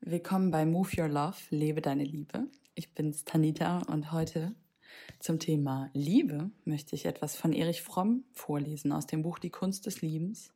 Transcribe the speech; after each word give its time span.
Willkommen 0.00 0.52
bei 0.52 0.64
Move 0.64 0.90
Your 0.96 1.08
Love, 1.08 1.36
lebe 1.50 1.82
deine 1.82 2.04
Liebe. 2.04 2.46
Ich 2.76 2.94
bin's 2.94 3.24
Tanita 3.24 3.78
und 3.88 4.12
heute 4.12 4.54
zum 5.18 5.40
Thema 5.40 5.90
Liebe 5.92 6.50
möchte 6.64 6.94
ich 6.94 7.04
etwas 7.04 7.36
von 7.36 7.52
Erich 7.52 7.82
Fromm 7.82 8.24
vorlesen 8.32 8.92
aus 8.92 9.06
dem 9.06 9.22
Buch 9.22 9.40
Die 9.40 9.50
Kunst 9.50 9.86
des 9.86 10.00
Liebens. 10.00 10.54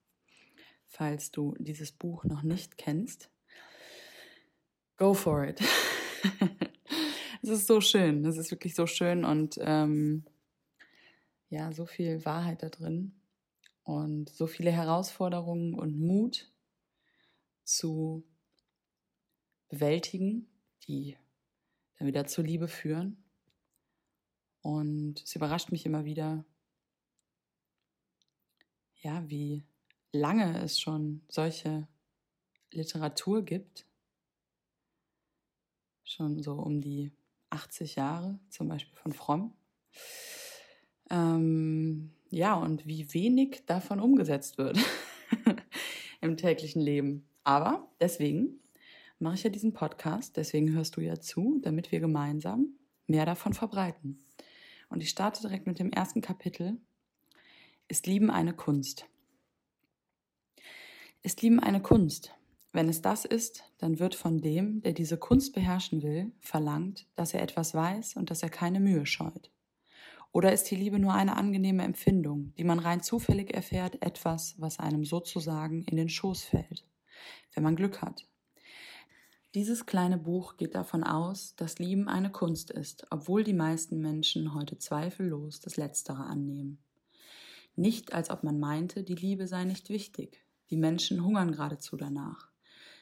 Falls 0.87 1.33
du 1.33 1.57
dieses 1.59 1.91
Buch 1.91 2.25
noch 2.25 2.45
nicht 2.45 2.79
kennst, 2.79 3.31
go 4.97 5.13
for 5.13 5.45
it. 5.45 5.61
es 7.43 7.49
ist 7.49 7.67
so 7.67 7.81
schön, 7.81 8.25
es 8.25 8.39
ist 8.39 8.53
wirklich 8.53 8.77
so 8.77 8.87
schön 8.87 9.25
und 9.25 9.59
ähm, 9.61 10.25
ja, 11.51 11.73
so 11.73 11.85
viel 11.85 12.25
Wahrheit 12.25 12.63
da 12.63 12.69
drin 12.69 13.21
und 13.83 14.31
so 14.31 14.47
viele 14.47 14.71
Herausforderungen 14.71 15.75
und 15.75 15.99
Mut 15.99 16.49
zu 17.65 18.25
bewältigen, 19.73 20.47
die 20.87 21.17
dann 21.99 22.07
wieder 22.07 22.27
zur 22.27 22.45
Liebe 22.45 22.69
führen. 22.69 23.17
Und 24.61 25.23
es 25.23 25.35
überrascht 25.35 25.73
mich 25.73 25.87
immer 25.87 26.05
wieder, 26.05 26.45
ja, 29.01 29.29
wie 29.31 29.65
lange 30.13 30.63
es 30.63 30.79
schon 30.79 31.23
solche 31.29 31.89
Literatur 32.71 33.43
gibt. 33.45 33.87
Schon 36.05 36.43
so 36.43 36.53
um 36.53 36.83
die 36.83 37.11
80 37.49 37.97
Jahre, 37.97 38.39
zum 38.51 38.69
Beispiel 38.69 38.99
von 38.99 39.15
Fromm. 39.15 39.55
Ähm, 41.09 42.13
ja, 42.29 42.55
und 42.55 42.87
wie 42.87 43.13
wenig 43.15 43.65
davon 43.65 44.01
umgesetzt 44.01 44.59
wird 44.59 44.79
im 46.21 46.37
täglichen 46.37 46.83
Leben. 46.83 47.27
Aber 47.43 47.91
deswegen 48.01 48.62
mache 49.23 49.37
ich 49.37 49.45
ja 49.45 49.51
diesen 49.51 49.73
Podcast, 49.73 50.37
deswegen 50.37 50.73
hörst 50.73 50.97
du 50.97 51.01
ja 51.01 51.19
zu, 51.21 51.61
damit 51.63 51.93
wir 51.93 52.01
gemeinsam 52.01 52.75
mehr 53.07 53.25
davon 53.25 53.55
verbreiten. 53.55 54.25
Und 54.89 55.03
ich 55.03 55.11
starte 55.11 55.43
direkt 55.43 55.67
mit 55.67 55.79
dem 55.79 55.91
ersten 55.91 56.21
Kapitel. 56.21 56.77
Ist 57.89 58.07
Lieben 58.07 58.31
eine 58.31 58.53
Kunst? 58.53 59.07
Ist 61.23 61.41
Lieben 61.41 61.61
eine 61.61 61.81
Kunst? 61.81 62.35
Wenn 62.73 62.89
es 62.89 63.01
das 63.01 63.25
ist, 63.25 63.65
dann 63.79 63.99
wird 63.99 64.15
von 64.15 64.41
dem, 64.41 64.83
der 64.83 64.93
diese 64.93 65.19
Kunst 65.19 65.55
beherrschen 65.55 66.03
will, 66.03 66.33
verlangt, 66.41 67.07
dass 67.15 67.33
er 67.33 67.43
etwas 67.43 67.75
weiß 67.75 68.17
und 68.17 68.31
dass 68.31 68.43
er 68.43 68.51
keine 68.51 68.81
Mühe 68.81 69.07
scheut. 69.07 69.51
Oder 70.33 70.53
ist 70.53 70.71
die 70.71 70.77
Liebe 70.77 70.99
nur 70.99 71.13
eine 71.13 71.37
angenehme 71.37 71.85
Empfindung, 71.85 72.55
die 72.57 72.65
man 72.65 72.79
rein 72.79 73.03
zufällig 73.03 73.55
erfährt, 73.55 74.03
etwas, 74.03 74.57
was 74.59 74.79
einem 74.79 75.05
sozusagen 75.05 75.85
in 75.85 75.97
den 75.97 76.09
Schoß 76.09 76.43
fällt, 76.43 76.87
wenn 77.55 77.63
man 77.63 77.77
Glück 77.77 78.01
hat? 78.01 78.27
Dieses 79.55 79.85
kleine 79.85 80.17
Buch 80.17 80.57
geht 80.57 80.75
davon 80.75 81.05
aus, 81.05 81.55
dass 81.57 81.79
Lieben 81.79 82.09
eine 82.09 82.33
Kunst 82.33 82.71
ist, 82.71 83.07
obwohl 83.11 83.45
die 83.45 83.53
meisten 83.53 84.01
Menschen 84.01 84.55
heute 84.55 84.79
zweifellos 84.79 85.61
das 85.61 85.77
Letztere 85.77 86.25
annehmen. 86.25 86.79
Nicht, 87.77 88.15
als 88.15 88.31
ob 88.31 88.45
man 88.45 88.59
meinte, 88.59 89.03
die 89.03 89.15
Liebe 89.15 89.47
sei 89.47 89.65
nicht 89.65 89.91
wichtig. 89.91 90.43
Die 90.71 90.79
Menschen 90.79 91.23
hungern 91.23 91.53
geradezu 91.53 91.99
danach. 91.99 92.51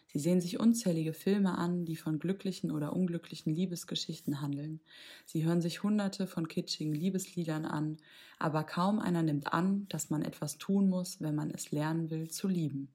Sie 0.08 0.18
sehen 0.18 0.40
sich 0.40 0.58
unzählige 0.58 1.12
Filme 1.12 1.56
an, 1.56 1.84
die 1.84 1.94
von 1.94 2.18
glücklichen 2.18 2.72
oder 2.72 2.96
unglücklichen 2.96 3.54
Liebesgeschichten 3.54 4.40
handeln. 4.40 4.80
Sie 5.26 5.44
hören 5.44 5.60
sich 5.60 5.84
hunderte 5.84 6.26
von 6.26 6.48
kitschigen 6.48 6.94
Liebesliedern 6.94 7.64
an, 7.64 7.98
aber 8.40 8.64
kaum 8.64 8.98
einer 8.98 9.22
nimmt 9.22 9.52
an, 9.52 9.86
dass 9.88 10.10
man 10.10 10.22
etwas 10.22 10.58
tun 10.58 10.88
muss, 10.88 11.20
wenn 11.20 11.36
man 11.36 11.52
es 11.52 11.70
lernen 11.70 12.10
will, 12.10 12.28
zu 12.28 12.48
lieben. 12.48 12.92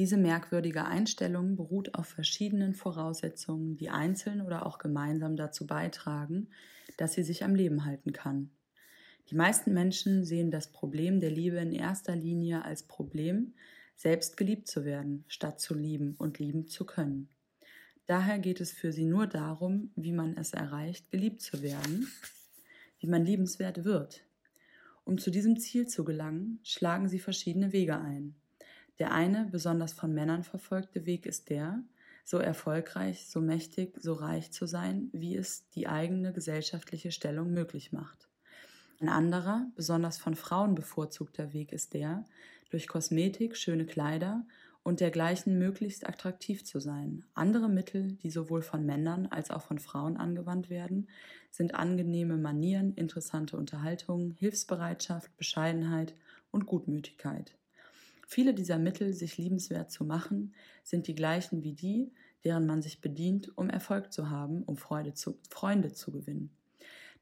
Diese 0.00 0.16
merkwürdige 0.16 0.86
Einstellung 0.86 1.56
beruht 1.56 1.94
auf 1.94 2.06
verschiedenen 2.06 2.72
Voraussetzungen, 2.72 3.76
die 3.76 3.90
einzeln 3.90 4.40
oder 4.40 4.64
auch 4.64 4.78
gemeinsam 4.78 5.36
dazu 5.36 5.66
beitragen, 5.66 6.48
dass 6.96 7.12
sie 7.12 7.22
sich 7.22 7.44
am 7.44 7.54
Leben 7.54 7.84
halten 7.84 8.14
kann. 8.14 8.48
Die 9.28 9.34
meisten 9.34 9.74
Menschen 9.74 10.24
sehen 10.24 10.50
das 10.50 10.72
Problem 10.72 11.20
der 11.20 11.30
Liebe 11.30 11.58
in 11.58 11.72
erster 11.72 12.16
Linie 12.16 12.64
als 12.64 12.84
Problem, 12.84 13.52
selbst 13.94 14.38
geliebt 14.38 14.68
zu 14.68 14.86
werden, 14.86 15.26
statt 15.28 15.60
zu 15.60 15.74
lieben 15.74 16.14
und 16.16 16.38
lieben 16.38 16.66
zu 16.66 16.86
können. 16.86 17.28
Daher 18.06 18.38
geht 18.38 18.62
es 18.62 18.72
für 18.72 18.92
sie 18.92 19.04
nur 19.04 19.26
darum, 19.26 19.90
wie 19.96 20.12
man 20.12 20.34
es 20.38 20.54
erreicht, 20.54 21.10
geliebt 21.10 21.42
zu 21.42 21.60
werden, 21.60 22.08
wie 23.00 23.06
man 23.06 23.26
liebenswert 23.26 23.84
wird. 23.84 24.24
Um 25.04 25.18
zu 25.18 25.30
diesem 25.30 25.60
Ziel 25.60 25.88
zu 25.88 26.04
gelangen, 26.04 26.58
schlagen 26.62 27.06
sie 27.06 27.18
verschiedene 27.18 27.74
Wege 27.74 28.00
ein. 28.00 28.39
Der 29.00 29.12
eine, 29.12 29.48
besonders 29.50 29.94
von 29.94 30.12
Männern 30.12 30.44
verfolgte 30.44 31.06
Weg 31.06 31.26
ist 31.26 31.48
der, 31.48 31.82
so 32.22 32.36
erfolgreich, 32.36 33.26
so 33.26 33.40
mächtig, 33.40 33.96
so 33.98 34.12
reich 34.12 34.52
zu 34.52 34.66
sein, 34.66 35.08
wie 35.12 35.34
es 35.34 35.68
die 35.70 35.88
eigene 35.88 36.34
gesellschaftliche 36.34 37.10
Stellung 37.10 37.52
möglich 37.52 37.92
macht. 37.92 38.28
Ein 39.00 39.08
anderer, 39.08 39.66
besonders 39.74 40.18
von 40.18 40.34
Frauen 40.34 40.74
bevorzugter 40.74 41.54
Weg 41.54 41.72
ist 41.72 41.94
der, 41.94 42.26
durch 42.70 42.86
Kosmetik, 42.88 43.56
schöne 43.56 43.86
Kleider 43.86 44.44
und 44.82 45.00
dergleichen 45.00 45.58
möglichst 45.58 46.06
attraktiv 46.06 46.64
zu 46.64 46.78
sein. 46.78 47.24
Andere 47.32 47.70
Mittel, 47.70 48.18
die 48.22 48.30
sowohl 48.30 48.60
von 48.60 48.84
Männern 48.84 49.26
als 49.26 49.50
auch 49.50 49.62
von 49.62 49.78
Frauen 49.78 50.18
angewandt 50.18 50.68
werden, 50.68 51.08
sind 51.50 51.74
angenehme 51.74 52.36
Manieren, 52.36 52.92
interessante 52.92 53.56
Unterhaltungen, 53.56 54.32
Hilfsbereitschaft, 54.32 55.34
Bescheidenheit 55.38 56.14
und 56.50 56.66
Gutmütigkeit. 56.66 57.56
Viele 58.32 58.54
dieser 58.54 58.78
Mittel, 58.78 59.12
sich 59.12 59.38
liebenswert 59.38 59.90
zu 59.90 60.04
machen, 60.04 60.54
sind 60.84 61.08
die 61.08 61.16
gleichen 61.16 61.64
wie 61.64 61.72
die, 61.72 62.12
deren 62.44 62.64
man 62.64 62.80
sich 62.80 63.00
bedient, 63.00 63.50
um 63.58 63.68
Erfolg 63.68 64.12
zu 64.12 64.30
haben, 64.30 64.62
um 64.62 64.76
Freude 64.76 65.14
zu, 65.14 65.40
Freunde 65.48 65.90
zu 65.90 66.12
gewinnen. 66.12 66.56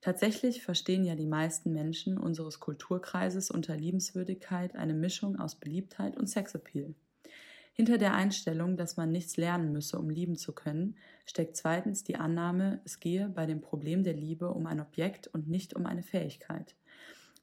Tatsächlich 0.03 0.63
verstehen 0.63 1.07
ja 1.07 1.15
die 1.15 1.25
meisten 1.25 1.73
Menschen 1.73 2.19
unseres 2.19 2.61
Kulturkreises 2.61 3.51
unter 3.51 3.75
Liebenswürdigkeit 3.75 4.77
eine 4.77 4.93
Mischung 4.93 5.39
aus 5.39 5.55
Beliebtheit 5.55 6.15
und 6.19 6.27
Sexappeal. 6.27 6.95
Hinter 7.73 7.97
der 7.97 8.13
Einstellung, 8.13 8.77
dass 8.77 8.99
man 8.99 9.11
nichts 9.11 9.39
lernen 9.39 9.73
müsse, 9.73 9.99
um 9.99 10.11
lieben 10.11 10.37
zu 10.37 10.53
können, 10.53 10.95
steckt 11.25 11.57
zweitens 11.57 12.05
die 12.05 12.17
Annahme, 12.17 12.83
es 12.85 13.01
gehe 13.01 13.31
bei 13.31 13.47
dem 13.47 13.63
Problem 13.63 14.05
der 14.05 14.15
Liebe 14.15 14.53
um 14.53 14.67
ein 14.67 14.79
Objekt 14.79 15.27
und 15.27 15.49
nicht 15.49 15.75
um 15.75 15.87
eine 15.87 16.03
Fähigkeit. 16.03 16.75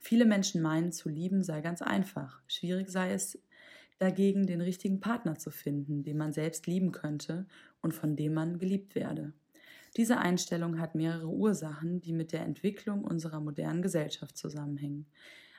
Viele 0.08 0.26
Menschen 0.26 0.62
meinen, 0.62 0.92
zu 0.92 1.10
lieben 1.10 1.42
sei 1.42 1.62
ganz 1.62 1.82
einfach. 1.82 2.40
Schwierig 2.46 2.92
sei 2.92 3.12
es, 3.12 3.40
dagegen 3.98 4.46
den 4.46 4.62
richtigen 4.62 5.00
Partner 5.00 5.38
zu 5.38 5.52
finden, 5.52 6.04
den 6.04 6.18
man 6.18 6.34
selbst 6.34 6.68
lieben 6.68 6.92
könnte 6.92 7.46
und 7.82 7.94
von 7.94 8.16
dem 8.16 8.34
man 8.34 8.60
geliebt 8.60 8.96
werde. 8.96 9.34
Diese 9.98 10.18
Einstellung 10.18 10.80
hat 10.80 10.96
mehrere 10.96 11.30
Ursachen, 11.30 12.02
die 12.02 12.12
mit 12.12 12.34
der 12.34 12.42
Entwicklung 12.42 13.06
unserer 13.06 13.40
modernen 13.40 13.82
Gesellschaft 13.82 14.38
zusammenhängen. 14.38 15.06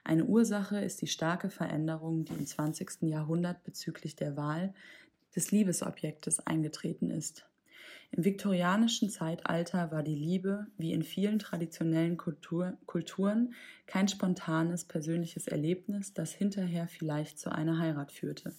Eine 0.05 0.25
Ursache 0.27 0.79
ist 0.79 1.01
die 1.01 1.07
starke 1.07 1.49
Veränderung, 1.49 2.25
die 2.25 2.35
im 2.35 2.47
20. 2.47 3.03
Jahrhundert 3.03 3.65
bezüglich 3.65 4.15
der 4.15 4.37
Wahl 4.37 4.75
des 5.35 5.51
Liebesobjektes 5.51 6.47
eingetreten 6.47 7.11
ist. 7.11 7.49
Im 8.13 8.25
viktorianischen 8.25 9.11
Zeitalter 9.11 9.91
war 9.91 10.03
die 10.03 10.15
Liebe, 10.15 10.67
wie 10.79 10.93
in 10.93 11.03
vielen 11.03 11.39
traditionellen 11.39 12.17
Kultur, 12.17 12.77
Kulturen, 12.87 13.55
kein 13.87 14.09
spontanes 14.09 14.85
persönliches 14.85 15.47
Erlebnis, 15.47 16.15
das 16.15 16.33
hinterher 16.33 16.89
vielleicht 16.89 17.39
zu 17.39 17.51
einer 17.51 17.79
Heirat 17.79 18.13
führte. 18.13 18.55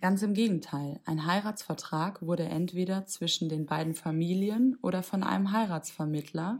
Ganz 0.00 0.22
im 0.22 0.34
Gegenteil, 0.34 1.00
ein 1.06 1.26
Heiratsvertrag 1.26 2.22
wurde 2.22 2.44
entweder 2.44 3.06
zwischen 3.06 3.48
den 3.48 3.66
beiden 3.66 3.94
Familien 3.94 4.76
oder 4.80 5.02
von 5.02 5.24
einem 5.24 5.50
Heiratsvermittler 5.50 6.58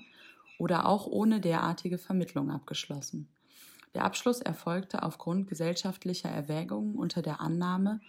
oder 0.58 0.86
auch 0.86 1.06
ohne 1.06 1.40
derartige 1.40 1.98
Vermittlung 1.98 2.50
abgeschlossen. 2.50 3.28
Der 3.94 4.04
Abschluss 4.04 4.40
erfolgte 4.40 5.02
aufgrund 5.02 5.46
gesellschaftlicher 5.46 6.28
Erwägungen 6.28 6.96
unter 6.96 7.22
der 7.22 7.40
Annahme, 7.40 8.00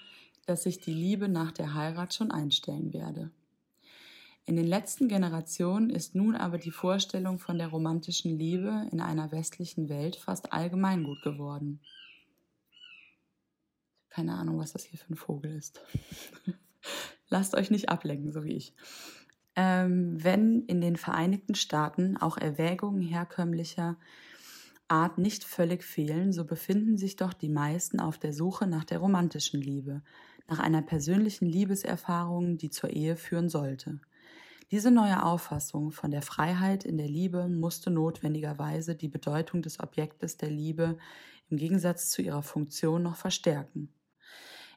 dass 0.47 0.63
sich 0.63 0.79
die 0.79 0.93
Liebe 0.93 1.29
nach 1.29 1.51
der 1.51 1.75
Heirat 1.75 2.13
schon 2.13 2.31
einstellen 2.31 2.91
werde. 2.91 3.29
In 4.49 4.55
den 4.55 4.65
letzten 4.65 5.07
Generationen 5.07 5.91
ist 5.91 6.15
nun 6.15 6.35
aber 6.35 6.57
die 6.57 6.71
Vorstellung 6.71 7.37
von 7.37 7.59
der 7.59 7.67
romantischen 7.67 8.35
Liebe 8.35 8.87
in 8.91 8.99
einer 8.99 9.31
westlichen 9.31 9.89
Welt 9.89 10.15
fast 10.15 10.51
allgemeingut 10.53 11.21
geworden. 11.21 11.81
Keine 14.09 14.33
Ahnung, 14.33 14.57
was 14.57 14.73
das 14.73 14.85
hier 14.85 14.97
für 14.97 15.13
ein 15.13 15.17
Vogel 15.17 15.55
ist. 15.55 15.79
Lasst 17.29 17.53
euch 17.53 17.69
nicht 17.69 17.89
ablenken, 17.89 18.31
so 18.31 18.43
wie 18.43 18.53
ich. 18.53 18.73
Ähm, 19.55 20.17
wenn 20.23 20.63
in 20.63 20.81
den 20.81 20.95
Vereinigten 20.95 21.53
Staaten 21.53 22.17
auch 22.17 22.35
Erwägungen 22.35 23.03
herkömmlicher 23.03 23.97
Art 24.87 25.19
nicht 25.19 25.43
völlig 25.43 25.83
fehlen, 25.83 26.33
so 26.33 26.43
befinden 26.43 26.97
sich 26.97 27.17
doch 27.17 27.33
die 27.33 27.49
meisten 27.49 27.99
auf 27.99 28.17
der 28.17 28.33
Suche 28.33 28.65
nach 28.65 28.83
der 28.83 28.97
romantischen 28.97 29.61
Liebe, 29.61 30.01
nach 30.47 30.57
einer 30.57 30.81
persönlichen 30.81 31.45
Liebeserfahrung, 31.45 32.57
die 32.57 32.71
zur 32.71 32.89
Ehe 32.89 33.15
führen 33.15 33.47
sollte. 33.47 33.99
Diese 34.71 34.91
neue 34.91 35.23
Auffassung 35.23 35.91
von 35.91 36.11
der 36.11 36.21
Freiheit 36.21 36.83
in 36.83 36.97
der 36.97 37.07
Liebe 37.07 37.47
musste 37.47 37.89
notwendigerweise 37.89 38.95
die 38.95 39.07
Bedeutung 39.07 39.63
des 39.63 39.79
Objektes 39.79 40.37
der 40.37 40.51
Liebe 40.51 40.99
im 41.49 41.57
Gegensatz 41.57 42.11
zu 42.11 42.21
ihrer 42.21 42.43
Funktion 42.43 43.01
noch 43.01 43.15
verstärken. 43.15 43.91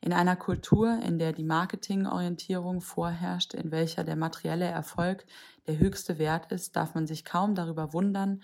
In 0.00 0.14
einer 0.14 0.34
Kultur, 0.34 0.98
in 1.02 1.18
der 1.18 1.34
die 1.34 1.44
Marketingorientierung 1.44 2.80
vorherrscht, 2.80 3.52
in 3.52 3.70
welcher 3.70 4.02
der 4.02 4.16
materielle 4.16 4.64
Erfolg 4.64 5.26
der 5.66 5.78
höchste 5.78 6.18
Wert 6.18 6.50
ist, 6.50 6.74
darf 6.74 6.94
man 6.94 7.06
sich 7.06 7.26
kaum 7.26 7.54
darüber 7.54 7.92
wundern, 7.92 8.42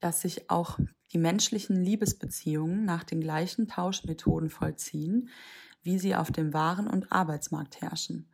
dass 0.00 0.20
sich 0.20 0.50
auch 0.50 0.78
die 1.12 1.18
menschlichen 1.18 1.76
Liebesbeziehungen 1.82 2.84
nach 2.84 3.04
den 3.04 3.22
gleichen 3.22 3.68
Tauschmethoden 3.68 4.50
vollziehen, 4.50 5.30
wie 5.82 5.98
sie 5.98 6.14
auf 6.14 6.30
dem 6.30 6.52
Waren- 6.52 6.88
und 6.88 7.10
Arbeitsmarkt 7.10 7.80
herrschen. 7.80 8.28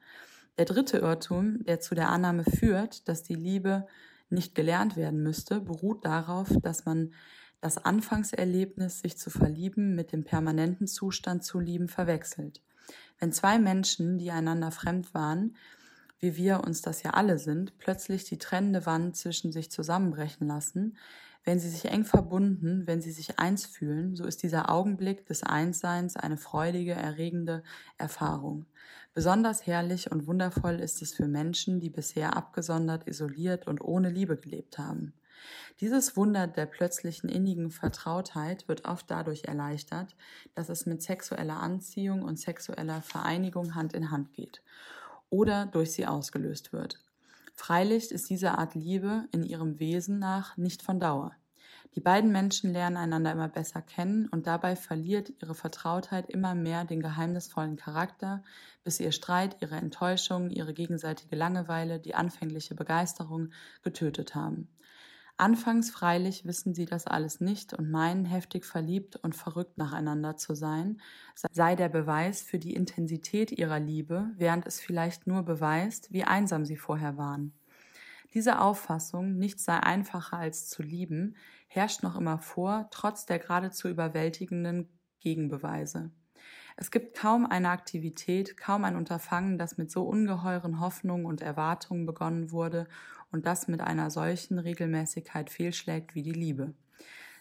Der 0.57 0.67
dritte 0.67 0.99
Irrtum, 0.99 1.65
der 1.65 1.81
zu 1.81 1.95
der 1.95 2.11
Annahme 2.11 2.45
führt, 2.45 3.09
dass 3.09 3.23
die 3.23 3.35
Liebe 3.35 3.87
nicht 4.31 4.55
gelernt 4.55 4.97
werden 4.97 5.23
müsste, 5.23 5.61
beruht 5.61 6.05
darauf, 6.05 6.49
dass 6.63 6.85
man 6.85 7.13
das 7.61 7.79
Anfangserlebnis, 7.79 9.01
sich 9.01 9.17
zu 9.17 9.31
verlieben, 9.31 9.95
mit 9.95 10.13
dem 10.13 10.23
permanenten 10.23 10.87
Zustand 10.87 11.45
zu 11.45 11.59
lieben, 11.59 11.89
verwechselt. 11.89 12.63
Wenn 13.19 13.33
zwei 13.33 13.59
Menschen, 13.59 14.19
die 14.19 14.31
einander 14.31 14.71
fremd 14.71 15.15
waren, 15.15 15.57
wie 16.21 16.37
wir 16.37 16.63
uns 16.65 16.83
das 16.83 17.03
ja 17.03 17.11
alle 17.11 17.39
sind, 17.39 17.79
plötzlich 17.79 18.25
die 18.25 18.39
trennende 18.39 18.87
Wand 18.87 19.17
zwischen 19.17 19.51
sich 19.51 19.71
zusammenbrechen 19.71 20.47
lassen, 20.47 20.97
wenn 21.45 21.59
sie 21.59 21.69
sich 21.69 21.87
eng 21.87 22.05
verbunden, 22.05 22.87
wenn 22.87 23.03
sie 23.03 23.11
sich 23.11 23.39
eins 23.39 23.67
fühlen, 23.67 24.17
so 24.17 24.25
ist 24.25 24.43
dieser 24.43 24.71
Augenblick 24.71 25.27
des 25.27 25.43
Einsseins 25.43 26.17
eine 26.17 26.39
freudige, 26.39 26.93
erregende 26.93 27.63
Erfahrung. 27.99 28.67
Besonders 29.15 29.65
herrlich 29.65 30.11
und 30.11 30.27
wundervoll 30.27 30.81
ist 30.81 31.01
es 31.01 31.15
für 31.15 31.29
Menschen, 31.29 31.79
die 31.79 31.91
bisher 31.91 32.37
abgesondert, 32.37 33.07
isoliert 33.07 33.69
und 33.69 33.81
ohne 33.81 34.11
Liebe 34.11 34.37
gelebt 34.37 34.77
haben. 34.77 35.15
Dieses 35.81 36.17
Wunder 36.17 36.49
der 36.49 36.67
plötzlichen 36.67 37.29
innigen 37.29 37.71
Vertrautheit 37.71 38.67
wird 38.67 38.87
oft 38.87 39.09
dadurch 39.11 39.45
erleichtert, 39.45 40.17
dass 40.55 40.69
es 40.69 40.87
mit 40.87 41.01
sexueller 41.03 41.61
Anziehung 41.61 42.23
und 42.23 42.41
sexueller 42.41 43.03
Vereinigung 43.03 43.77
Hand 43.77 43.93
in 43.93 44.11
Hand 44.11 44.33
geht 44.33 44.63
oder 45.31 45.67
durch 45.67 45.93
sie 45.93 46.07
ausgelöst 46.07 46.73
wird. 46.73 47.01
Freilich 47.55 48.11
ist 48.11 48.31
diese 48.31 48.59
Art 48.59 48.75
Liebe 48.75 49.29
in 49.31 49.45
ihrem 49.45 49.79
Wesen 49.79 50.19
nach 50.19 50.57
nicht 50.57 50.83
von 50.83 50.99
Dauer. 50.99 51.33
Die 51.95 52.01
beiden 52.01 52.33
Menschen 52.33 52.73
lernen 52.73 52.97
einander 52.97 53.31
immer 53.31 53.49
besser 53.49 53.81
kennen 53.81 54.27
und 54.29 54.49
dabei 54.49 54.75
verliert 54.75 55.33
ihre 55.41 55.55
Vertrautheit 55.55 56.29
immer 56.29 56.55
mehr 56.57 56.85
den 56.85 57.01
geheimnisvollen 57.01 57.77
Charakter, 57.77 58.43
bis 58.83 58.99
ihr 58.99 59.13
Streit, 59.13 59.57
ihre 59.61 59.77
Enttäuschung, 59.77 60.51
ihre 60.51 60.75
gegenseitige 60.75 61.37
Langeweile, 61.37 62.01
die 62.01 62.17
anfängliche 62.17 62.75
Begeisterung 62.75 63.51
getötet 63.83 64.35
haben. 64.35 64.69
Anfangs 65.37 65.91
freilich 65.91 66.45
wissen 66.45 66.75
sie 66.75 66.85
das 66.85 67.07
alles 67.09 67.41
nicht 67.41 67.75
und 67.75 67.91
meinen 67.91 68.25
heftig 68.25 68.65
verliebt 68.65 69.17
und 69.17 69.35
verrückt 69.35 69.79
nacheinander 69.79 70.37
zu 70.37 70.55
sein, 70.55 71.01
sei 71.51 71.75
der 71.75 71.89
Beweis 71.89 72.43
für 72.43 72.61
die 72.61 72.75
Intensität 72.75 73.51
ihrer 73.51 73.81
Liebe, 73.81 74.31
während 74.37 74.67
es 74.67 74.81
vielleicht 74.81 75.27
nur 75.27 75.43
beweist, 75.43 76.13
wie 76.13 76.23
einsam 76.23 76.65
sie 76.65 76.77
vorher 76.77 77.17
waren. 77.17 77.53
Diese 78.35 78.61
Auffassung, 78.61 79.39
nichts 79.39 79.65
sei 79.65 79.79
einfacher 79.79 80.39
als 80.39 80.69
zu 80.69 80.83
lieben, 80.83 81.37
herrscht 81.69 82.03
noch 82.03 82.17
immer 82.17 82.39
vor, 82.39 82.89
trotz 82.91 83.27
der 83.27 83.39
geradezu 83.39 83.89
überwältigenden 83.89 84.89
Gegenbeweise. 85.21 86.11
Es 86.77 86.91
gibt 86.91 87.17
kaum 87.17 87.47
eine 87.47 87.71
Aktivität, 87.71 88.57
kaum 88.57 88.85
ein 88.85 88.97
Unterfangen, 88.97 89.57
das 89.57 89.79
mit 89.79 89.91
so 89.91 90.03
ungeheuren 90.03 90.81
Hoffnungen 90.81 91.27
und 91.27 91.41
Erwartungen 91.41 92.07
begonnen 92.07 92.51
wurde 92.51 92.89
und 93.31 93.47
das 93.47 93.69
mit 93.69 93.81
einer 93.81 94.11
solchen 94.11 94.59
Regelmäßigkeit 94.59 95.49
fehlschlägt 95.49 96.17
wie 96.17 96.23
die 96.23 96.33
Liebe. 96.33 96.75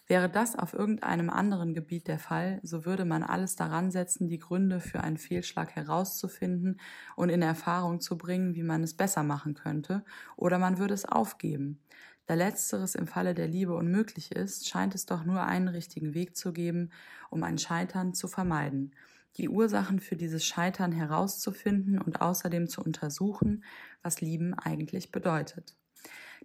Wäre 0.05 0.29
das 0.29 0.57
auf 0.57 0.73
irgendeinem 0.73 1.29
anderen 1.29 1.73
Gebiet 1.73 2.07
der 2.07 2.19
Fall, 2.19 2.59
so 2.61 2.85
würde 2.85 3.05
man 3.05 3.23
alles 3.23 3.55
daran 3.55 3.89
setzen, 3.89 4.27
die 4.27 4.39
Gründe 4.39 4.79
für 4.79 5.01
einen 5.01 5.17
Fehlschlag 5.17 5.75
herauszufinden 5.75 6.79
und 7.15 7.29
in 7.29 7.41
Erfahrung 7.41 8.01
zu 8.01 8.17
bringen, 8.17 8.53
wie 8.53 8.63
man 8.63 8.83
es 8.83 8.95
besser 8.95 9.23
machen 9.23 9.53
könnte, 9.53 10.03
oder 10.35 10.59
man 10.59 10.77
würde 10.77 10.93
es 10.93 11.05
aufgeben. 11.05 11.79
Da 12.25 12.33
letzteres 12.35 12.95
im 12.95 13.07
Falle 13.07 13.33
der 13.33 13.47
Liebe 13.47 13.75
unmöglich 13.75 14.33
ist, 14.33 14.67
scheint 14.67 14.95
es 14.95 15.05
doch 15.05 15.23
nur 15.25 15.43
einen 15.43 15.67
richtigen 15.67 16.13
Weg 16.13 16.35
zu 16.35 16.53
geben, 16.53 16.91
um 17.29 17.43
ein 17.43 17.57
Scheitern 17.57 18.13
zu 18.13 18.27
vermeiden 18.27 18.93
die 19.37 19.49
Ursachen 19.49 19.99
für 19.99 20.15
dieses 20.15 20.45
Scheitern 20.45 20.91
herauszufinden 20.91 21.99
und 21.99 22.21
außerdem 22.21 22.67
zu 22.67 22.81
untersuchen, 22.81 23.63
was 24.01 24.21
Lieben 24.21 24.53
eigentlich 24.53 25.11
bedeutet. 25.11 25.75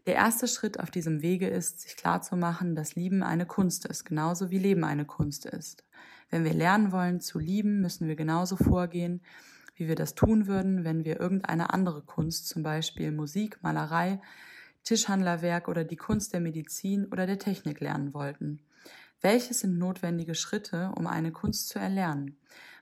Der 0.06 0.14
erste 0.14 0.48
Schritt 0.48 0.80
auf 0.80 0.90
diesem 0.90 1.22
Wege 1.22 1.48
ist, 1.48 1.80
sich 1.80 1.96
klarzumachen, 1.96 2.74
dass 2.74 2.94
Lieben 2.94 3.22
eine 3.22 3.46
Kunst 3.46 3.84
ist, 3.86 4.04
genauso 4.04 4.50
wie 4.50 4.58
Leben 4.58 4.84
eine 4.84 5.04
Kunst 5.04 5.46
ist. 5.46 5.84
Wenn 6.30 6.44
wir 6.44 6.54
lernen 6.54 6.92
wollen 6.92 7.20
zu 7.20 7.38
lieben, 7.38 7.80
müssen 7.80 8.06
wir 8.08 8.16
genauso 8.16 8.56
vorgehen, 8.56 9.22
wie 9.76 9.88
wir 9.88 9.94
das 9.94 10.14
tun 10.14 10.46
würden, 10.46 10.84
wenn 10.84 11.04
wir 11.04 11.20
irgendeine 11.20 11.72
andere 11.72 12.02
Kunst, 12.02 12.48
zum 12.48 12.62
Beispiel 12.62 13.12
Musik, 13.12 13.58
Malerei, 13.62 14.20
Tischhandlerwerk 14.84 15.68
oder 15.68 15.84
die 15.84 15.96
Kunst 15.96 16.32
der 16.32 16.40
Medizin 16.40 17.06
oder 17.06 17.26
der 17.26 17.38
Technik 17.38 17.80
lernen 17.80 18.14
wollten. 18.14 18.60
Welches 19.20 19.60
sind 19.60 19.78
notwendige 19.78 20.34
Schritte, 20.34 20.92
um 20.96 21.06
eine 21.06 21.32
Kunst 21.32 21.68
zu 21.68 21.78
erlernen? 21.78 22.38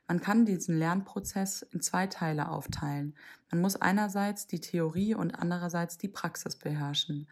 Man 0.09 0.21
kann 0.21 0.47
diesen 0.47 0.79
Lernprozess 0.79 1.63
in 1.63 1.81
zwei 1.81 2.07
Teile 2.07 2.49
aufteilen. 2.49 3.15
Man 3.51 3.61
muss 3.61 3.77
einerseits 3.77 4.47
die 4.47 4.61
Theorie 4.61 5.15
und 5.15 5.35
andererseits 5.35 5.99
die 5.99 6.09
Praxis 6.09 6.57
beherrschen. 6.57 7.27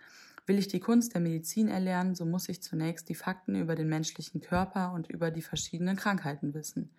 Will 0.46 0.58
ich 0.58 0.68
die 0.68 0.80
Kunst 0.80 1.14
der 1.14 1.20
Medizin 1.20 1.68
erlernen, 1.68 2.14
so 2.14 2.26
muss 2.26 2.48
ich 2.48 2.62
zunächst 2.62 3.08
die 3.08 3.14
Fakten 3.14 3.54
über 3.54 3.76
den 3.76 3.88
menschlichen 3.88 4.40
Körper 4.40 4.92
und 4.92 5.08
über 5.08 5.30
die 5.30 5.40
verschiedenen 5.40 5.96
Krankheiten 5.96 6.52
wissen. 6.52 6.90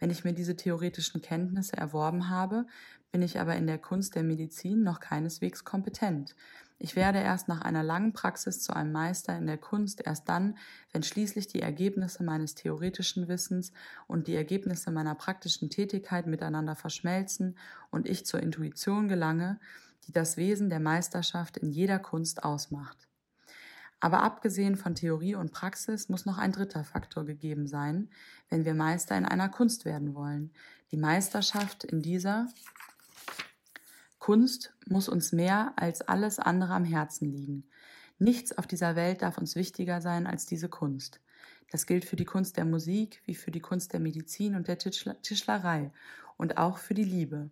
Wenn 0.00 0.10
ich 0.10 0.24
mir 0.24 0.32
diese 0.32 0.56
theoretischen 0.56 1.20
Kenntnisse 1.20 1.76
erworben 1.76 2.30
habe, 2.30 2.66
bin 3.12 3.22
ich 3.22 3.38
aber 3.38 3.54
in 3.56 3.66
der 3.66 3.78
Kunst 3.78 4.14
der 4.14 4.22
Medizin 4.22 4.82
noch 4.82 4.98
keineswegs 4.98 5.64
kompetent. 5.64 6.34
Ich 6.82 6.96
werde 6.96 7.18
erst 7.18 7.46
nach 7.46 7.60
einer 7.60 7.82
langen 7.82 8.14
Praxis 8.14 8.62
zu 8.62 8.74
einem 8.74 8.90
Meister 8.90 9.36
in 9.36 9.46
der 9.46 9.58
Kunst, 9.58 10.00
erst 10.00 10.30
dann, 10.30 10.56
wenn 10.92 11.02
schließlich 11.02 11.46
die 11.46 11.60
Ergebnisse 11.60 12.24
meines 12.24 12.54
theoretischen 12.54 13.28
Wissens 13.28 13.72
und 14.06 14.28
die 14.28 14.34
Ergebnisse 14.34 14.90
meiner 14.90 15.14
praktischen 15.14 15.68
Tätigkeit 15.68 16.26
miteinander 16.26 16.74
verschmelzen 16.76 17.58
und 17.90 18.08
ich 18.08 18.24
zur 18.24 18.40
Intuition 18.40 19.08
gelange, 19.08 19.60
die 20.06 20.12
das 20.12 20.38
Wesen 20.38 20.70
der 20.70 20.80
Meisterschaft 20.80 21.58
in 21.58 21.70
jeder 21.70 21.98
Kunst 21.98 22.44
ausmacht. 22.44 22.96
Aber 24.00 24.22
abgesehen 24.22 24.76
von 24.76 24.94
Theorie 24.94 25.34
und 25.34 25.52
Praxis 25.52 26.08
muss 26.08 26.24
noch 26.24 26.38
ein 26.38 26.52
dritter 26.52 26.84
Faktor 26.84 27.26
gegeben 27.26 27.66
sein, 27.66 28.08
wenn 28.48 28.64
wir 28.64 28.72
Meister 28.72 29.18
in 29.18 29.26
einer 29.26 29.50
Kunst 29.50 29.84
werden 29.84 30.14
wollen. 30.14 30.50
Die 30.92 30.96
Meisterschaft 30.96 31.84
in 31.84 32.00
dieser 32.00 32.48
Kunst 34.30 34.72
muss 34.86 35.08
uns 35.08 35.32
mehr 35.32 35.72
als 35.74 36.02
alles 36.02 36.38
andere 36.38 36.72
am 36.72 36.84
Herzen 36.84 37.32
liegen. 37.32 37.64
Nichts 38.20 38.56
auf 38.56 38.68
dieser 38.68 38.94
Welt 38.94 39.22
darf 39.22 39.38
uns 39.38 39.56
wichtiger 39.56 40.00
sein 40.00 40.28
als 40.28 40.46
diese 40.46 40.68
Kunst. 40.68 41.20
Das 41.72 41.84
gilt 41.84 42.04
für 42.04 42.14
die 42.14 42.26
Kunst 42.26 42.56
der 42.56 42.64
Musik 42.64 43.22
wie 43.26 43.34
für 43.34 43.50
die 43.50 43.58
Kunst 43.58 43.92
der 43.92 43.98
Medizin 43.98 44.54
und 44.54 44.68
der 44.68 44.78
Tischlerei 44.78 45.90
und 46.36 46.58
auch 46.58 46.78
für 46.78 46.94
die 46.94 47.02
Liebe. 47.02 47.50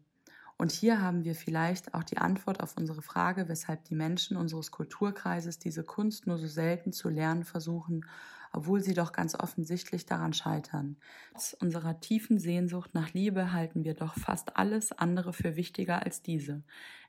Und 0.57 0.71
hier 0.71 1.03
haben 1.03 1.25
wir 1.25 1.35
vielleicht 1.35 1.95
auch 1.95 2.05
die 2.05 2.19
Antwort 2.19 2.63
auf 2.63 2.77
unsere 2.77 3.03
Frage, 3.03 3.49
weshalb 3.49 3.83
die 3.87 3.97
Menschen 3.97 4.37
unseres 4.37 4.71
Kulturkreises 4.71 5.59
diese 5.59 5.83
Kunst 5.83 6.29
nur 6.29 6.39
so 6.39 6.47
selten 6.47 6.93
zu 6.93 7.09
lernen 7.09 7.43
versuchen 7.43 8.05
obwohl 8.53 8.81
sie 8.81 8.95
doch 8.95 9.13
ganz 9.13 9.35
offensichtlich 9.35 10.07
daran 10.07 10.33
scheitern. 10.33 10.97
Trotz 11.33 11.57
unserer 11.61 12.01
tiefen 12.01 12.39
Sehnsucht 12.39 12.95
nach 12.95 13.13
Liebe 13.13 13.53
halten 13.53 13.85
wir 13.85 13.95
doch 13.95 14.15
fast 14.15 14.57
alles 14.57 14.93
andere 14.93 15.33
für 15.33 15.57
wichtiger 15.57 16.03
als 16.05 16.23
diese. 16.23 16.63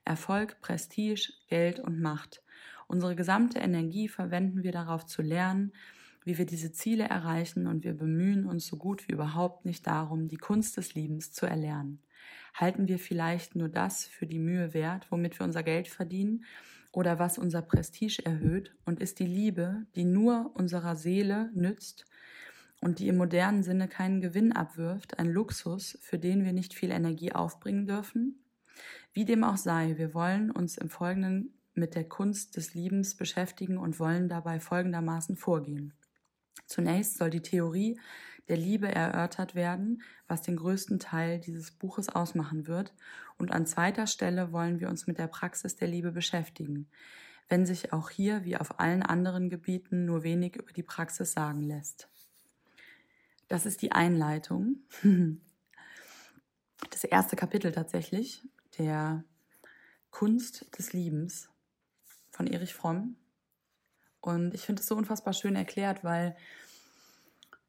Erfolg, 0.06 0.60
Prestige, 0.62 1.34
Geld 1.48 1.80
und 1.80 2.00
Macht. 2.00 2.42
Unsere 2.88 3.16
gesamte 3.16 3.60
Energie 3.60 4.08
verwenden 4.08 4.64
wir 4.64 4.72
darauf 4.72 5.06
zu 5.06 5.22
lernen, 5.22 5.74
wie 6.24 6.38
wir 6.38 6.46
diese 6.46 6.72
Ziele 6.72 7.06
erreichen 7.06 7.68
und 7.68 7.84
wir 7.84 7.94
bemühen 7.94 8.46
uns 8.46 8.66
so 8.66 8.78
gut 8.78 9.08
wie 9.08 9.14
überhaupt 9.14 9.66
nicht 9.66 9.88
darum, 9.88 10.28
die 10.28 10.38
Kunst 10.38 10.78
des 10.78 10.94
Liebens 10.94 11.32
zu 11.32 11.46
erlernen. 11.46 12.02
Halten 12.54 12.88
wir 12.88 13.00
vielleicht 13.00 13.56
nur 13.56 13.70
das 13.70 14.06
für 14.06 14.28
die 14.28 14.40
Mühe 14.40 14.74
wert, 14.74 15.08
womit 15.12 15.40
wir 15.40 15.46
unser 15.46 15.64
Geld 15.64 15.88
verdienen 15.88 16.46
oder 16.92 17.20
was 17.20 17.38
unser 17.38 17.62
Prestige 17.62 18.26
erhöht 18.26 18.76
und 18.86 19.00
ist 19.00 19.20
die 19.20 19.26
Liebe, 19.26 19.86
die 19.96 20.06
nur 20.06 20.52
unserer 20.56 20.96
Seele 20.96 21.52
nützt 21.54 22.06
und 22.82 23.00
die 23.00 23.08
im 23.08 23.18
modernen 23.18 23.64
Sinne 23.64 23.88
keinen 23.88 24.22
Gewinn 24.22 24.54
abwirft, 24.54 25.20
ein 25.20 25.30
Luxus, 25.30 25.98
für 26.02 26.18
den 26.18 26.46
wir 26.46 26.54
nicht 26.54 26.74
viel 26.74 26.92
Energie 26.92 27.34
aufbringen 27.34 27.86
dürfen? 27.86 28.44
Wie 29.14 29.26
dem 29.26 29.44
auch 29.44 29.58
sei, 29.58 29.98
wir 29.98 30.14
wollen 30.14 30.52
uns 30.52 30.78
im 30.78 30.90
Folgenden 30.90 31.54
mit 31.74 31.96
der 31.96 32.08
Kunst 32.08 32.58
des 32.58 32.74
Liebens 32.74 33.16
beschäftigen 33.16 33.78
und 33.78 34.00
wollen 34.00 34.30
dabei 34.30 34.60
folgendermaßen 34.60 35.36
vorgehen. 35.36 35.94
Zunächst 36.66 37.18
soll 37.18 37.30
die 37.30 37.42
Theorie 37.42 38.00
der 38.48 38.58
Liebe 38.58 38.88
erörtert 38.88 39.56
werden, 39.56 40.02
was 40.28 40.42
den 40.42 40.58
größten 40.58 41.00
Teil 41.00 41.40
dieses 41.40 41.72
Buches 41.72 42.10
ausmachen 42.10 42.68
wird, 42.68 42.94
und 43.40 43.52
an 43.52 43.66
zweiter 43.66 44.06
Stelle 44.06 44.52
wollen 44.52 44.80
wir 44.80 44.90
uns 44.90 45.08
mit 45.08 45.18
der 45.18 45.28
Praxis 45.28 45.78
der 45.78 45.88
Liebe 45.88 46.12
beschäftigen, 46.12 46.90
wenn 47.48 47.66
sich 47.66 47.94
auch 47.94 48.10
hier 48.10 48.44
wie 48.44 48.58
auf 48.58 48.80
allen 48.80 49.02
anderen 49.02 49.50
Gebieten 49.50 50.06
nur 50.06 50.24
wenig 50.24 50.58
über 50.58 50.74
die 50.74 50.84
Praxis 50.84 51.32
sagen 51.32 51.64
lässt. 51.64 52.10
Das 53.48 53.66
ist 53.66 53.82
die 53.82 53.94
Einleitung. 53.94 54.84
das 56.92 57.06
erste 57.06 57.36
Kapitel 57.36 57.72
tatsächlich, 57.72 58.44
der 58.78 59.24
Kunst 60.12 60.78
des 60.78 60.94
Liebens 60.94 61.50
von 62.32 62.46
Erich 62.46 62.74
Fromm. 62.74 63.16
Und 64.22 64.54
ich 64.54 64.66
finde 64.66 64.82
es 64.82 64.88
so 64.88 64.96
unfassbar 64.96 65.34
schön 65.34 65.56
erklärt, 65.56 66.04
weil 66.04 66.36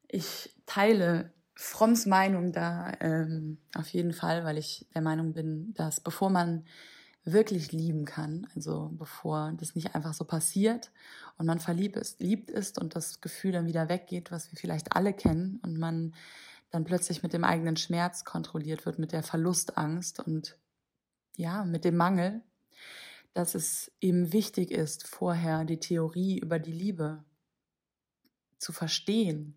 ich 0.09 0.53
teile 0.65 1.33
Fromms 1.55 2.05
Meinung 2.05 2.51
da 2.51 2.91
ähm, 2.99 3.57
auf 3.75 3.87
jeden 3.89 4.13
Fall, 4.13 4.43
weil 4.43 4.57
ich 4.57 4.87
der 4.93 5.01
Meinung 5.01 5.33
bin, 5.33 5.73
dass 5.73 5.99
bevor 5.99 6.29
man 6.29 6.65
wirklich 7.23 7.71
lieben 7.71 8.05
kann, 8.05 8.47
also 8.55 8.89
bevor 8.93 9.53
das 9.57 9.75
nicht 9.75 9.93
einfach 9.93 10.13
so 10.13 10.25
passiert 10.25 10.91
und 11.37 11.45
man 11.45 11.59
verliebt 11.59 11.95
ist, 11.95 12.19
liebt 12.19 12.49
ist 12.49 12.79
und 12.79 12.95
das 12.95 13.21
Gefühl 13.21 13.51
dann 13.51 13.67
wieder 13.67 13.89
weggeht, 13.89 14.31
was 14.31 14.51
wir 14.51 14.57
vielleicht 14.57 14.95
alle 14.95 15.13
kennen 15.13 15.59
und 15.61 15.77
man 15.77 16.15
dann 16.71 16.83
plötzlich 16.83 17.21
mit 17.21 17.33
dem 17.33 17.43
eigenen 17.43 17.77
Schmerz 17.77 18.25
kontrolliert 18.25 18.85
wird, 18.85 18.97
mit 18.97 19.11
der 19.11 19.23
Verlustangst 19.23 20.19
und 20.19 20.57
ja, 21.35 21.63
mit 21.63 21.85
dem 21.85 21.97
Mangel, 21.97 22.41
dass 23.33 23.55
es 23.55 23.91
eben 24.01 24.33
wichtig 24.33 24.71
ist, 24.71 25.07
vorher 25.07 25.63
die 25.63 25.79
Theorie 25.79 26.39
über 26.39 26.59
die 26.59 26.71
Liebe 26.71 27.23
zu 28.57 28.73
verstehen, 28.73 29.55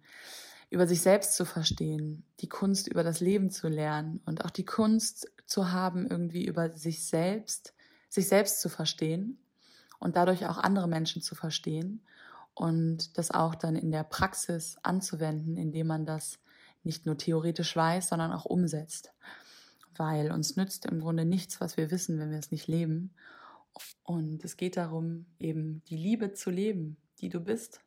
über 0.71 0.87
sich 0.87 1.00
selbst 1.00 1.35
zu 1.37 1.44
verstehen, 1.44 2.25
die 2.40 2.49
Kunst 2.49 2.88
über 2.88 3.02
das 3.02 3.21
Leben 3.21 3.50
zu 3.50 3.68
lernen 3.68 4.21
und 4.26 4.44
auch 4.44 4.50
die 4.50 4.64
Kunst 4.64 5.30
zu 5.47 5.73
haben, 5.73 6.06
irgendwie 6.06 6.44
über 6.44 6.76
sich 6.76 7.06
selbst, 7.06 7.75
sich 8.09 8.28
selbst 8.28 8.61
zu 8.61 8.68
verstehen 8.68 9.38
und 9.99 10.16
dadurch 10.16 10.47
auch 10.47 10.59
andere 10.59 10.88
Menschen 10.88 11.23
zu 11.23 11.35
verstehen 11.35 12.02
und 12.54 13.18
das 13.18 13.30
auch 13.30 13.54
dann 13.54 13.76
in 13.76 13.90
der 13.90 14.04
Praxis 14.04 14.76
anzuwenden, 14.83 15.56
indem 15.56 15.88
man 15.88 16.06
das 16.06 16.38
nicht 16.83 17.06
nur 17.06 17.16
theoretisch 17.16 17.75
weiß, 17.75 18.09
sondern 18.09 18.33
auch 18.33 18.44
umsetzt. 18.44 19.12
Weil 19.97 20.33
uns 20.33 20.56
nützt 20.56 20.87
im 20.87 21.00
Grunde 21.00 21.25
nichts, 21.25 21.61
was 21.61 21.76
wir 21.76 21.90
wissen, 21.90 22.18
wenn 22.18 22.30
wir 22.30 22.38
es 22.38 22.50
nicht 22.50 22.66
leben. 22.66 23.14
Und 24.02 24.44
es 24.44 24.56
geht 24.56 24.76
darum, 24.76 25.26
eben 25.38 25.83
die 25.88 25.97
Liebe 25.97 26.33
zu 26.33 26.50
leben, 26.50 26.97
die 27.21 27.28
du 27.28 27.40
bist. 27.40 27.80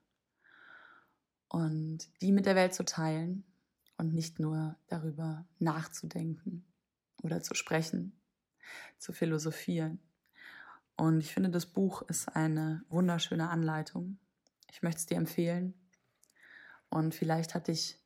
Und 1.49 2.09
die 2.21 2.31
mit 2.31 2.45
der 2.45 2.55
Welt 2.55 2.73
zu 2.73 2.83
teilen 2.83 3.43
und 3.97 4.13
nicht 4.13 4.39
nur 4.39 4.75
darüber 4.87 5.45
nachzudenken 5.59 6.65
oder 7.23 7.41
zu 7.41 7.55
sprechen, 7.55 8.19
zu 8.97 9.13
philosophieren. 9.13 9.99
Und 10.95 11.21
ich 11.21 11.33
finde, 11.33 11.49
das 11.49 11.65
Buch 11.65 12.01
ist 12.03 12.27
eine 12.35 12.83
wunderschöne 12.89 13.49
Anleitung. 13.49 14.17
Ich 14.71 14.81
möchte 14.81 14.99
es 14.99 15.05
dir 15.05 15.17
empfehlen. 15.17 15.73
Und 16.89 17.13
vielleicht 17.13 17.55
hat 17.55 17.67
dich 17.67 17.99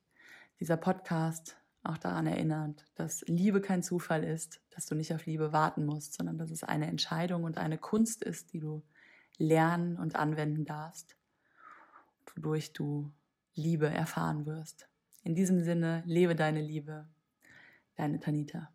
dieser 0.60 0.76
Podcast 0.76 1.56
auch 1.82 1.98
daran 1.98 2.26
erinnert, 2.26 2.84
dass 2.94 3.22
Liebe 3.26 3.60
kein 3.60 3.82
Zufall 3.82 4.22
ist, 4.22 4.60
dass 4.70 4.86
du 4.86 4.94
nicht 4.94 5.12
auf 5.12 5.26
Liebe 5.26 5.52
warten 5.52 5.84
musst, 5.84 6.14
sondern 6.14 6.38
dass 6.38 6.50
es 6.50 6.62
eine 6.62 6.86
Entscheidung 6.86 7.44
und 7.44 7.58
eine 7.58 7.78
Kunst 7.78 8.22
ist, 8.22 8.52
die 8.52 8.60
du 8.60 8.82
lernen 9.38 9.96
und 9.96 10.14
anwenden 10.14 10.64
darfst, 10.64 11.16
wodurch 12.34 12.72
du 12.72 13.10
Liebe 13.54 13.88
erfahren 13.88 14.46
wirst. 14.46 14.88
In 15.22 15.34
diesem 15.34 15.62
Sinne, 15.62 16.02
lebe 16.06 16.34
deine 16.34 16.60
Liebe, 16.60 17.08
deine 17.96 18.18
Tanita. 18.18 18.71